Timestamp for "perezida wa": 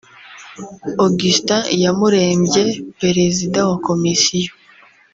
3.01-3.77